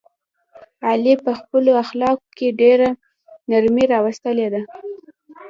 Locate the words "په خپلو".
1.23-1.71